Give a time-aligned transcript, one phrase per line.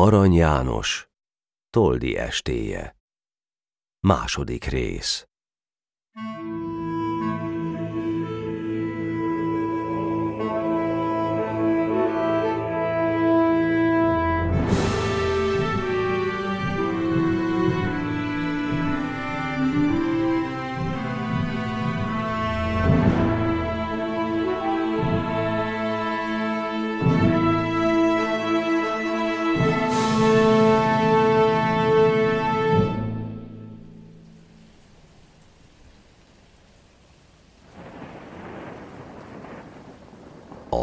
[0.00, 1.08] Arany János,
[1.70, 2.96] Toldi estéje.
[4.06, 5.29] Második rész.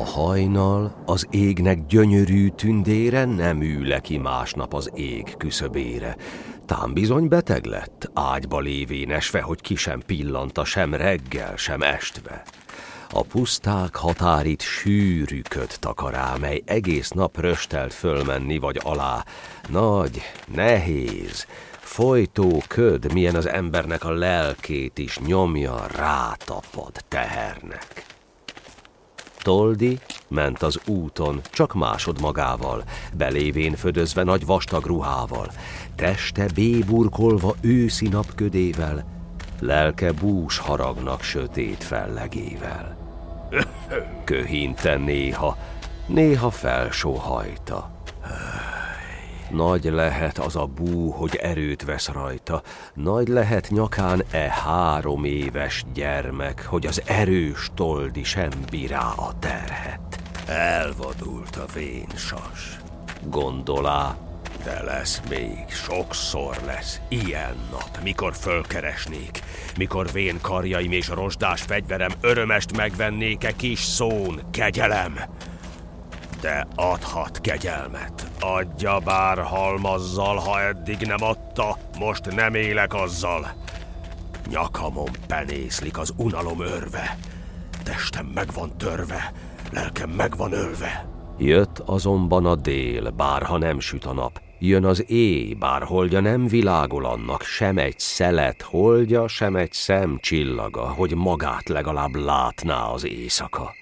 [0.07, 6.16] Hajnal az égnek gyönyörű tündére nem ül ki másnap az ég küszöbére.
[6.66, 12.43] Tám bizony beteg lett, ágyba lévén esve, hogy ki sem pillanta sem reggel, sem estve.
[13.13, 19.23] A puszták határit sűrű köd takará, mely egész nap röstelt fölmenni vagy alá.
[19.69, 20.21] Nagy,
[20.53, 21.45] nehéz,
[21.80, 28.06] folytó köd, milyen az embernek a lelkét is nyomja, rátapad tehernek.
[29.48, 35.52] Toldi ment az úton, csak másod magával, belévén födözve nagy vastag ruhával,
[35.95, 39.06] teste béburkolva őszi napködével,
[39.59, 42.98] lelke bús haragnak sötét fellegével.
[44.23, 45.58] Köhinte néha,
[46.08, 47.97] néha felsóhajta.
[49.50, 52.62] Nagy lehet az a bú, hogy erőt vesz rajta,
[52.94, 60.20] nagy lehet nyakán e három éves gyermek, hogy az erős toldi sem bírá a terhet.
[60.48, 62.78] Elvadult a vén sas.
[63.30, 64.18] Gondolá,
[64.64, 69.40] de lesz még, sokszor lesz ilyen nap, mikor fölkeresnék,
[69.78, 75.20] mikor vén karjaim és rozsdás fegyverem örömest megvennék-e kis szón, kegyelem
[76.42, 78.27] de adhat kegyelmet.
[78.56, 83.48] Adja bár halmazzal, ha eddig nem adta, most nem élek azzal.
[84.50, 87.18] Nyakamon penészlik az unalom örve.
[87.84, 89.34] Testem meg van törve,
[89.72, 91.07] lelkem meg van ölve.
[91.38, 94.41] Jött azonban a dél, bárha nem süt a nap.
[94.59, 100.18] Jön az éj, bár holdja nem világol annak, sem egy szelet holdja, sem egy szem
[100.22, 103.74] csillaga, hogy magát legalább látná az éjszaka.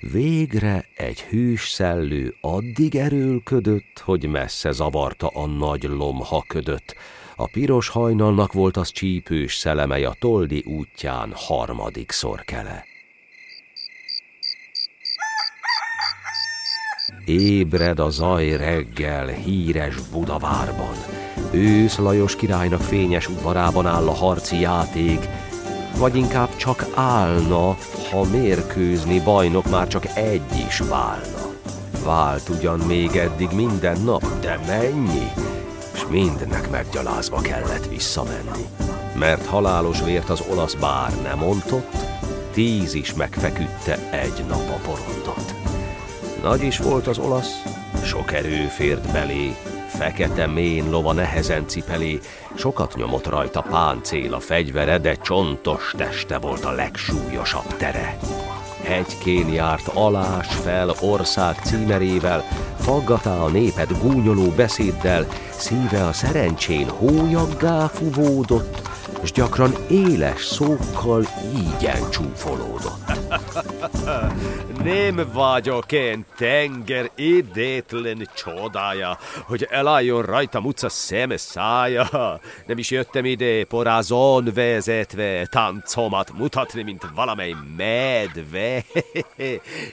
[0.00, 6.94] Végre egy hűs szellő addig erőlködött, hogy messze zavarta a nagy lomha ködött.
[7.36, 12.84] A piros hajnalnak volt az csípős szelemely a toldi útján harmadik szorkele.
[17.24, 20.94] Ébred a zaj reggel híres Budavárban.
[21.52, 25.28] Ősz Lajos királynak fényes udvarában áll a harci játék,
[25.98, 27.76] vagy inkább csak állna,
[28.10, 31.54] ha mérkőzni bajnok már csak egy is válna.
[32.04, 35.30] Vált ugyan még eddig minden nap, de mennyi?
[35.94, 38.66] És mindnek meggyalázva kellett visszamenni.
[39.18, 41.94] Mert halálos vért az olasz bár nem ontott,
[42.52, 45.54] tíz is megfeküdte egy nap a porondot.
[46.42, 47.62] Nagy is volt az olasz,
[48.04, 49.56] sok erő fért belé,
[49.98, 52.18] Fekete mén lova nehezen cipelé,
[52.54, 58.18] sokat nyomott rajta páncél a fegyvere, de csontos teste volt a legsúlyosabb tere.
[58.82, 62.44] Hegykén járt alás fel ország címerével,
[62.78, 68.88] faggatá a népet gúnyoló beszéddel, szíve a szerencsén hólyaggá fuvódott,
[69.22, 71.24] és gyakran éles szókkal
[71.54, 73.12] ígyen csúfolódott.
[74.86, 82.40] Nem vagyok én tenger idétlen csodája, hogy elálljon rajtam utca szeme szája.
[82.66, 88.84] Nem is jöttem ide porázon vezetve, táncomat mutatni, mint valamely medve.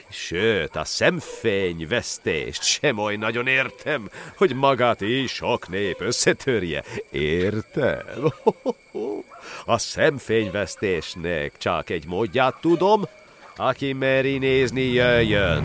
[0.08, 6.82] Sőt, a szemfény vesztést sem oly nagyon értem, hogy magát is sok nép összetörje.
[7.10, 8.02] Értem?
[9.66, 13.02] A szemfényvesztésnek csak egy módját tudom,
[13.56, 15.62] aki meri nézni, jöjjön,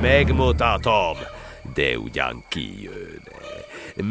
[0.00, 1.16] megmutatom,
[1.74, 3.22] de ugyan ki jön.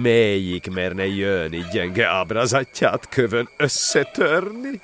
[0.01, 4.81] Melyik merne jönni gyenge ábrázatját kövön összetörni?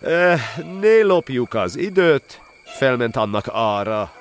[0.00, 0.40] Eh,
[0.80, 4.12] ne lopjuk az időt, felment annak ára.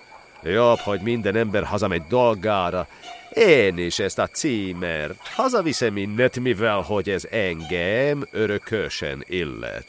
[0.43, 2.87] Jobb, hogy minden ember hazamegy dolgára,
[3.33, 9.87] én is ezt a címert hazaviszem innet, mivel hogy ez engem örökösen illet.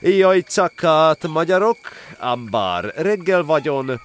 [0.00, 1.76] Jaj, cakát, magyarok,
[2.20, 4.00] ambár, reggel vagyon,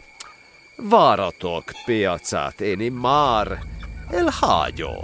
[0.76, 3.60] váratok piacát, én már
[4.10, 5.04] elhágyom.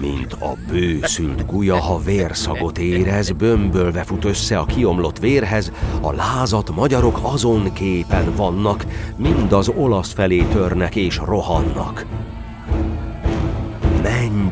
[0.00, 6.70] Mint a bőszült gulya, ha vérszagot érez, bömbölve fut össze a kiomlott vérhez, a lázat
[6.70, 8.84] magyarok azon képen vannak,
[9.16, 12.06] mind az olasz felé törnek és rohannak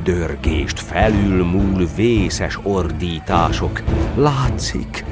[0.05, 3.83] mennydörgést felülmúl vészes ordítások.
[4.17, 5.05] Látszik,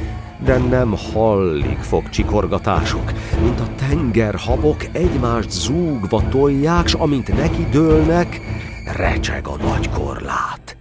[0.44, 3.12] de nem hallig fog csikorgatások,
[3.43, 8.41] mint a tengerhabok egymást zúgva tolják, s amint neki dőlnek,
[8.97, 10.77] recseg a nagy korlát.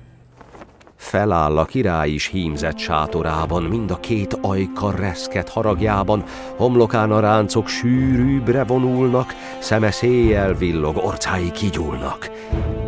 [0.96, 6.24] Feláll a király is hímzett sátorában, mind a két ajka reszket haragjában,
[6.58, 12.32] homlokán a ráncok sűrűbbre vonulnak, szeme széjjel villog, orcái kigyúlnak.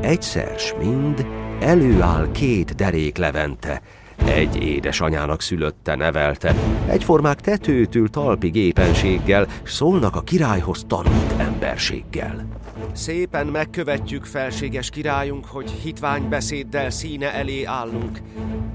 [0.02, 1.26] Egyszer s mind
[1.60, 3.82] előáll két derék levente,
[4.28, 6.56] egy édesanyának szülötte nevelte,
[6.88, 12.46] egyformák tetőtől talpig épenséggel, s szólnak a királyhoz tanult emberséggel.
[12.94, 18.22] Szépen megkövetjük, felséges királyunk, hogy hitvány beszéddel színe elé állunk.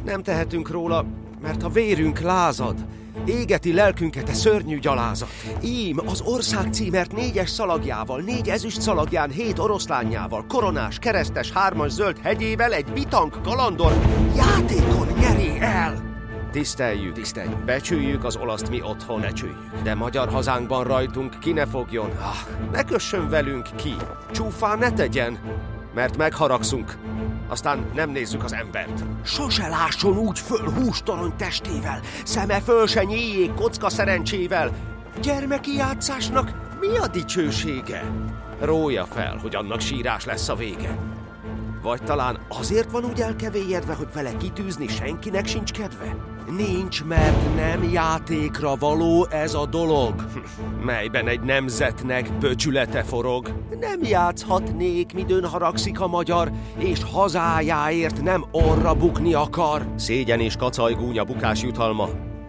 [0.04, 1.04] Nem tehetünk róla,
[1.42, 2.76] mert a vérünk lázad,
[3.24, 5.28] égeti lelkünket a szörnyű gyalázat.
[5.62, 12.18] Ím az ország címert négyes szalagjával, négy ezüst szalagján, hét oroszlányával, koronás, keresztes, hármas zöld
[12.18, 13.92] hegyével egy bitank kalandor
[14.36, 16.06] játékon nyeri el.
[16.52, 19.82] Tiszteljük, tiszteljük, becsüljük az olaszt mi otthon, becsüljük.
[19.82, 23.94] De magyar hazánkban rajtunk ki ne fogjon, ah, ne kössön velünk ki,
[24.32, 25.38] csúfán ne tegyen,
[25.94, 26.96] mert megharagszunk,
[27.48, 29.04] aztán nem nézzük az embert.
[29.24, 34.70] Sose lásson úgy föl hústorony testével, szeme föl se nyíljék kocka szerencsével.
[35.22, 38.04] Gyermeki játszásnak mi a dicsősége?
[38.60, 40.98] Rója fel, hogy annak sírás lesz a vége.
[41.82, 46.16] Vagy talán azért van úgy elkevélyedve, hogy vele kitűzni senkinek sincs kedve?
[46.56, 50.14] Nincs, mert nem játékra való ez a dolog,
[50.86, 53.52] melyben egy nemzetnek böcsülete forog.
[53.80, 59.86] Nem játszhatnék, midőn haragszik a magyar, és hazájáért nem orra bukni akar.
[59.96, 62.08] Szégyen és kacajgúnya bukás jutalma,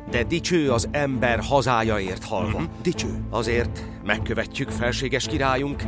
[0.09, 2.57] de dicső az ember hazájaért halva.
[2.57, 2.81] Mm-hmm.
[2.81, 3.25] Dicső.
[3.29, 5.83] Azért megkövetjük, felséges királyunk,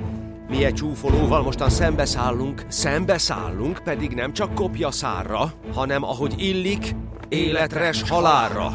[0.50, 6.96] mi egy csúfolóval mostan szembeszállunk, szembeszállunk pedig nem csak kopja szárra, hanem ahogy illik,
[7.32, 8.72] életres halálra.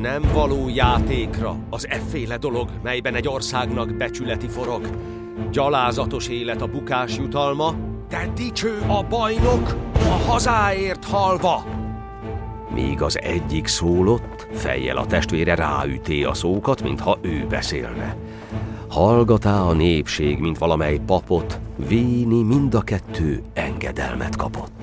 [0.00, 4.90] Nem való játékra az efféle dolog, melyben egy országnak becsületi forog.
[5.50, 7.74] Gyalázatos élet a bukás jutalma,
[8.08, 11.64] de dicső a bajnok a hazáért halva.
[12.74, 18.16] Míg az egyik szólott, fejjel a testvére ráüté a szókat, mintha ő beszélne.
[18.88, 24.81] Hallgatá a népség, mint valamely papot, Víni mind a kettő engedelmet kapott.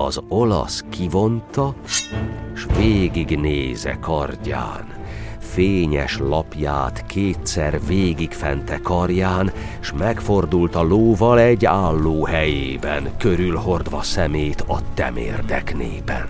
[0.00, 1.74] Az olasz kivonta,
[2.54, 4.86] s végig néze kardján,
[5.38, 14.60] fényes lapját kétszer végig fente karján, s megfordult a lóval egy álló helyében, körülhordva szemét
[14.60, 16.28] a temérdek népen.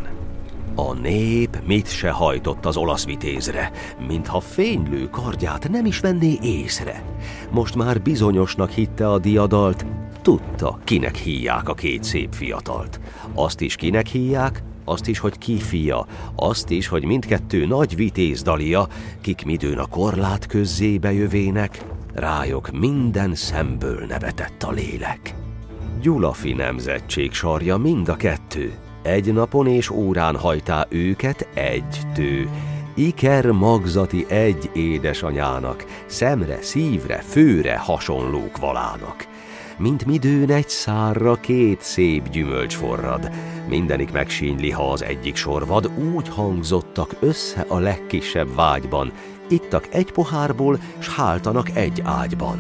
[0.75, 3.70] A nép mit se hajtott az olasz vitézre,
[4.06, 7.03] mintha fénylő kardját nem is venné észre.
[7.50, 9.85] Most már bizonyosnak hitte a diadalt,
[10.29, 13.01] tudta, kinek híják a két szép fiatalt.
[13.35, 18.43] Azt is kinek híják, azt is, hogy ki fia, azt is, hogy mindkettő nagy vitéz
[18.43, 18.89] dalia,
[19.21, 21.85] kik midőn a korlát közzébe jövének,
[22.15, 25.35] rájok minden szemből nevetett a lélek.
[26.01, 28.73] Gyulafi nemzetség sarja mind a kettő,
[29.03, 32.49] egy napon és órán hajtá őket egy tő.
[32.95, 39.38] Iker magzati egy édesanyának, szemre, szívre, főre hasonlók valának.
[39.79, 43.31] Mint midőn egy szárra két szép gyümölcs forrad,
[43.69, 49.13] mindenik megsínyli, ha az egyik sorvad, úgy hangzottak össze a legkisebb vágyban,
[49.49, 52.58] ittak egy pohárból, s háltanak egy ágyban.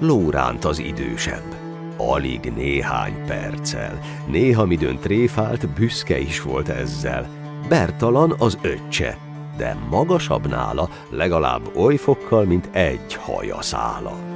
[0.00, 1.56] Lóránt az idősebb
[1.96, 4.00] Alig néhány perccel.
[4.26, 7.28] Néha midőn tréfált, büszke is volt ezzel.
[7.68, 9.18] Bertalan az öccse,
[9.56, 14.35] de magasabb nála legalább oly fokkal, mint egy hajaszála.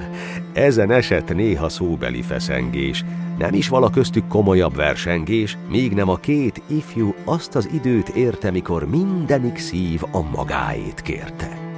[0.53, 3.05] Ezen esett néha szóbeli feszengés,
[3.39, 8.51] nem is vala köztük komolyabb versengés, míg nem a két ifjú azt az időt érte,
[8.51, 11.69] mikor mindenik szív a magáét kérte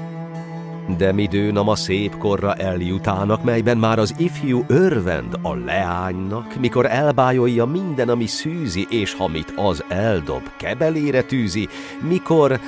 [0.97, 7.65] de midőn a szép korra eljutának, melyben már az ifjú örvend a leánynak, mikor elbájolja
[7.65, 11.69] minden, ami szűzi, és hamit az eldob, kebelére tűzi,
[12.09, 12.61] mikor...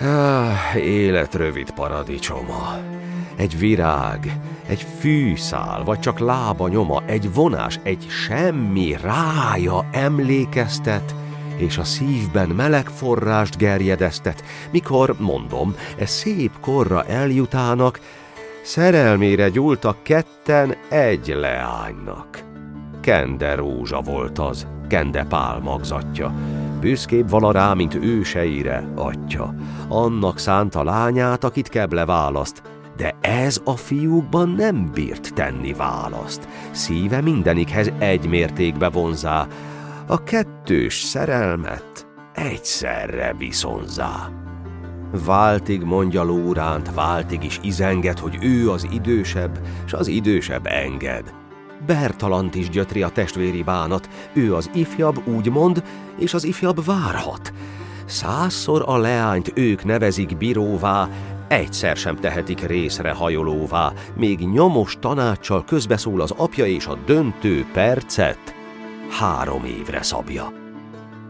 [0.00, 2.78] Ah, élet rövid paradicsoma.
[3.40, 11.14] Egy virág, egy fűszál, vagy csak lába nyoma, egy vonás, egy semmi rája emlékeztet,
[11.56, 18.00] és a szívben meleg forrást gerjedeztet, mikor, mondom, e szép korra eljutának,
[18.62, 22.44] szerelmére gyúltak ketten egy leánynak.
[23.00, 26.32] Kende rózsa volt az, Kende pál magzatja,
[26.80, 29.54] büszkébb vala rá, mint őseire, atya.
[29.88, 32.62] Annak szánta lányát, akit keble választ,
[33.00, 36.48] De ez a fiúkban nem bírt tenni választ.
[36.70, 39.46] Szíve mindenikhez egy mértékbe vonzá,
[40.06, 44.30] a kettős szerelmet egyszerre viszonzá.
[45.24, 51.34] Váltig mondja Lóránt, váltig is izenget, hogy ő az idősebb, s az idősebb enged.
[51.86, 55.82] Bertalant is gyötri a testvéri bánat, ő az ifjabb úgy mond,
[56.18, 57.52] és az ifjabb várhat.
[58.10, 61.08] Százszor a leányt ők nevezik bíróvá,
[61.50, 68.54] egyszer sem tehetik részre hajolóvá, még nyomos tanácssal közbeszól az apja és a döntő percet
[69.18, 70.52] három évre szabja.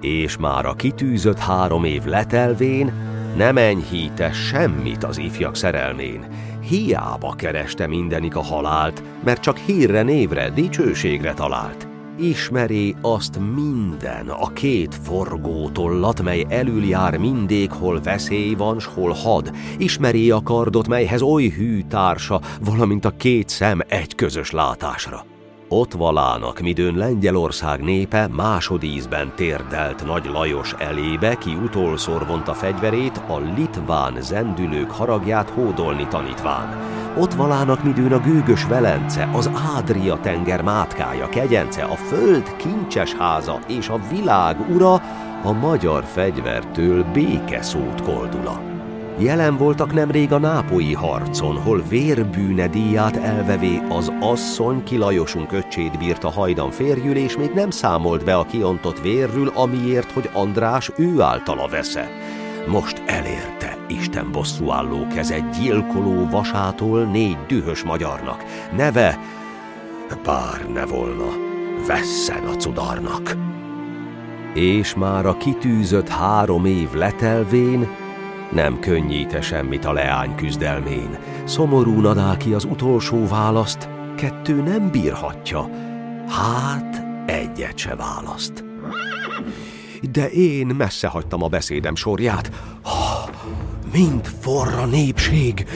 [0.00, 2.92] És már a kitűzött három év letelvén
[3.36, 6.26] nem enyhíte semmit az ifjak szerelmén.
[6.62, 11.89] Hiába kereste mindenik a halált, mert csak hírre névre, dicsőségre talált.
[12.22, 19.12] Ismeri azt minden, a két forgótollat, mely elül jár mindig, hol veszély van, s hol
[19.12, 19.50] had.
[19.78, 25.24] Ismeri a kardot, melyhez oly hű társa, valamint a két szem egy közös látásra.
[25.68, 33.38] Ott valának, midőn Lengyelország népe másodízben térdelt Nagy Lajos elébe, ki utolszor vonta fegyverét, a
[33.56, 36.99] litván zendülők haragját hódolni tanítván.
[37.16, 43.58] Ott valának midőn a gőgös Velence, az Ádria tenger mátkája, kegyence, a föld kincses háza
[43.68, 44.92] és a világ ura,
[45.44, 48.60] a magyar fegyvertől békeszót koldula.
[49.18, 56.30] Jelen voltak nemrég a nápoi harcon, hol vérbűne díját elvevé az asszony kilajosunk öccsét bírta
[56.30, 61.68] hajdan férjül, és még nem számolt be a kiontott vérről, amiért, hogy András ő általa
[61.68, 62.08] vesze.
[62.66, 63.59] Most elérte
[63.90, 68.44] Isten bosszúálló keze gyilkoló vasától négy dühös magyarnak.
[68.76, 69.18] Neve,
[70.24, 71.28] bár ne volna,
[71.86, 73.36] vesszen a cudarnak.
[74.54, 77.88] És már a kitűzött három év letelvén,
[78.52, 81.18] nem könnyíte semmit a leány küzdelmén.
[81.44, 85.68] Szomorú nadáki az utolsó választ, kettő nem bírhatja.
[86.28, 88.64] Hát, egyet se választ.
[90.12, 92.50] De én messze hagytam a beszédem sorját.
[93.92, 95.66] Mind forra népség,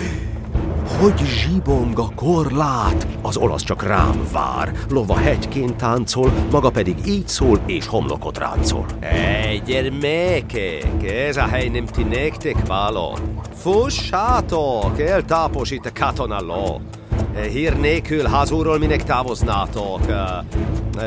[1.00, 7.28] hogy zsibong a korlát, az olasz csak rám vár, lova hegyként táncol, maga pedig így
[7.28, 8.86] szól és homlokot ráncol.
[9.00, 13.18] Egy gyermekek, ez a hely nem ti nektek való.
[13.54, 16.80] Fussátok, eltáposít a katonalló.
[17.52, 20.00] Hír nélkül hazúról minek távoznátok.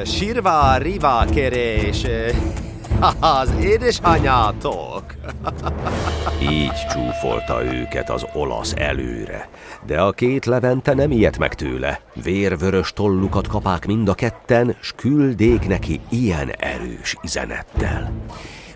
[0.06, 2.06] Sírva, riva kerés,
[3.20, 5.04] az édesanyátok.
[6.42, 9.50] Így csúfolta őket az olasz előre,
[9.86, 12.00] de a két levente nem ilyet meg tőle.
[12.24, 18.12] Vérvörös tollukat kapák mind a ketten, s küldék neki ilyen erős izenettel.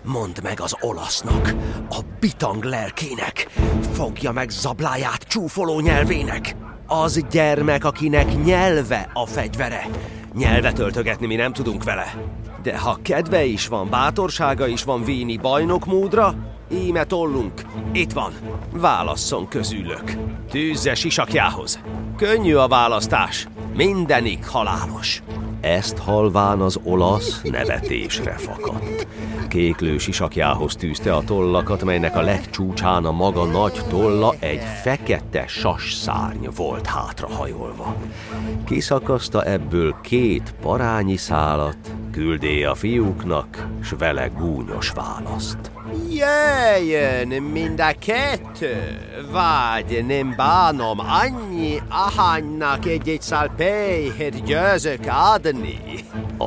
[0.04, 1.54] Mondd meg az olasznak,
[1.90, 3.48] a bitang lelkének,
[3.92, 6.56] fogja meg zabláját csúfoló nyelvének.
[6.86, 9.86] Az gyermek, akinek nyelve a fegyvere.
[10.34, 12.14] Nyelvet öltögetni mi nem tudunk vele.
[12.62, 16.34] De ha kedve is van, bátorsága is van víni bajnokmódra,
[16.72, 18.32] íme tollunk, itt van,
[18.72, 20.12] válasszon közülök.
[20.50, 21.80] Tűzze sisakjához.
[22.16, 25.22] Könnyű a választás, mindenik halálos.
[25.60, 29.06] Ezt halván az olasz nevetésre fakadt.
[29.52, 35.94] Kéklő sisakjához tűzte a tollakat, melynek a legcsúcsán a maga nagy tolla egy fekete sas
[35.94, 37.96] szárny volt hátrahajolva.
[38.64, 41.76] Kiszakaszta ebből két parányi szálat,
[42.12, 45.70] küldé a fiúknak, s vele gúnyos választ.
[46.10, 48.98] Jöjjön mind a kettő,
[49.32, 55.00] vagy nem bánom annyi ahánynak egy-egy szál péhet győzök
[55.34, 55.78] adni.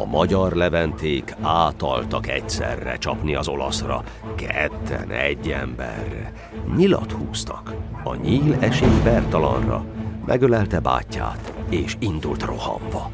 [0.02, 4.04] A magyar leventék átaltak egyszerre csapni az olaszra,
[4.36, 6.34] ketten egy emberre.
[6.76, 7.74] Nyilat húztak,
[8.04, 9.86] a nyíl esély Bertalanra,
[10.26, 13.12] megölelte bátyját, és indult rohanva.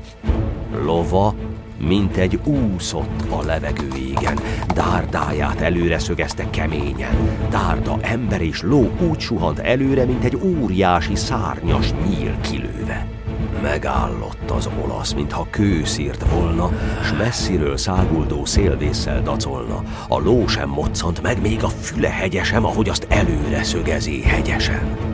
[0.84, 1.34] Lova
[1.78, 4.40] mint egy úszott a levegő égen,
[4.74, 7.16] dárdáját előre szögezte keményen.
[7.50, 13.21] Dárda, ember és ló úgy suhant előre, mint egy óriási szárnyas nyíl kilőve.
[13.62, 16.72] Megállott az olasz, mintha kőszírt volna,
[17.04, 19.84] s messziről száguldó szélvésszel dacolna.
[20.08, 25.12] A ló sem moccant meg, még a füle hegyesem, ahogy azt előre szögezi hegyesen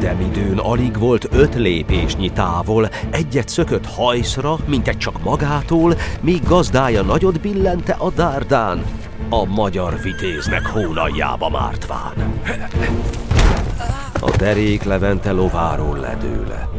[0.00, 6.42] de midőn alig volt öt lépésnyi távol, egyet szökött hajszra, mint egy csak magától, míg
[6.46, 8.84] gazdája nagyot billente a dárdán,
[9.28, 12.12] a magyar vitéznek hónaljába mártván.
[14.20, 16.71] A derék Levente lováról ledőle.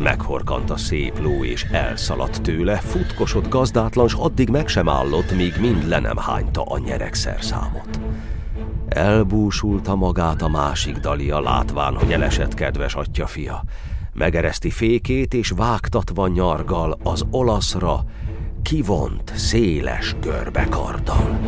[0.00, 5.54] Meghorkant a szép ló és elszaladt tőle, futkosott gazdátlan, s addig meg sem állott, míg
[5.60, 8.00] mind le nem hányta a nyerekszer számot.
[8.88, 13.62] Elbúsulta magát a másik dalia, látván, hogy elesett kedves atya fia.
[14.12, 18.04] Megereszti fékét, és vágtatva nyargal az olaszra,
[18.62, 21.38] kivont, széles görbekarddal.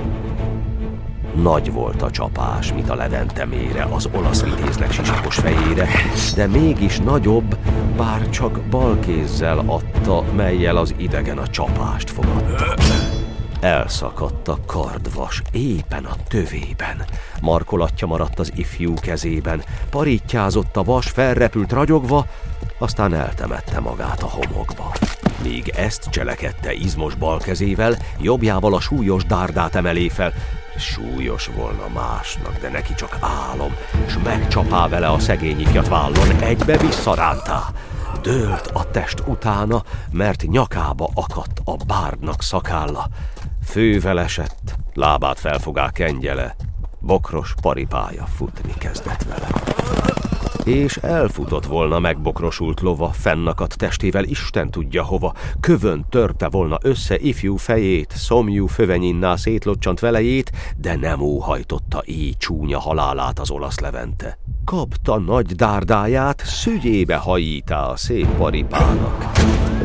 [1.34, 5.88] Nagy volt a csapás, mint a levente mére az olasz vitéznek sisakos fejére,
[6.34, 7.56] de mégis nagyobb,
[7.96, 12.74] bár csak bal kézzel adta, melyel az idegen a csapást fogadta.
[13.60, 17.04] Elszakadt a kardvas, éppen a tövében.
[17.40, 22.26] Markolatja maradt az ifjú kezében, parítjázott a vas, felrepült ragyogva,
[22.78, 24.92] aztán eltemette magát a homokba.
[25.42, 30.32] Míg ezt cselekedte izmos bal kezével, jobbjával a súlyos dárdát emelé fel.
[30.76, 33.74] Súlyos volna másnak, de neki csak álom,
[34.06, 37.62] és megcsapá vele a szegény ifjat vállon, egybe visszarántá.
[38.22, 43.08] Dőlt a test utána, mert nyakába akadt a bárdnak szakálla.
[43.64, 46.56] Fővel esett, lábát felfogá kengyele,
[47.00, 49.71] bokros paripája futni kezdett vele.
[50.64, 57.56] És elfutott volna megbokrosult lova, fennakadt testével Isten tudja hova, kövön törte volna össze ifjú
[57.56, 64.38] fejét, szomjú fövenyinná szétlocsant velejét, de nem óhajtotta így csúnya halálát az olasz levente.
[64.64, 69.30] Kapta nagy dárdáját, szügyébe hajítá a szép paripának.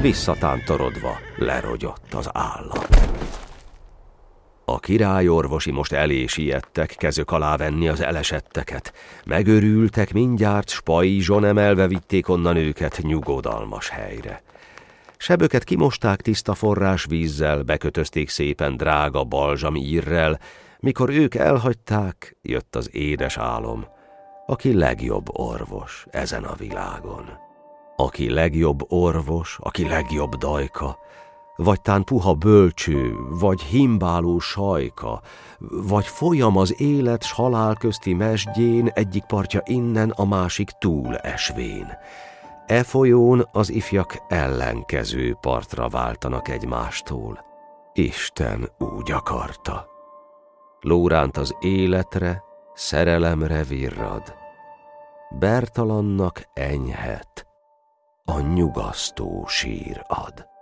[0.01, 3.06] Visszatántorodva lerogyott az állat.
[4.69, 8.93] A királyorvosi most elé siettek kezök alá venni az elesetteket.
[9.25, 14.41] Megörültek, mindjárt spajzson emelve vitték onnan őket nyugodalmas helyre.
[15.17, 20.39] Seböket kimosták tiszta forrás vízzel, bekötözték szépen drága balzsam írrel,
[20.79, 23.85] mikor ők elhagyták, jött az édes álom,
[24.45, 27.29] aki legjobb orvos ezen a világon.
[27.95, 30.97] Aki legjobb orvos, aki legjobb dajka,
[31.57, 35.21] vagy tán puha bölcső, vagy himbáló sajka,
[35.69, 41.87] vagy folyam az élet s halál közti mesdjén, egyik partja innen, a másik túl esvén.
[42.65, 47.39] E folyón az ifjak ellenkező partra váltanak egymástól.
[47.93, 49.87] Isten úgy akarta.
[50.81, 52.43] Lóránt az életre,
[52.73, 54.35] szerelemre virrad.
[55.39, 57.47] Bertalannak enyhet,
[58.25, 60.56] a nyugasztó sír ad.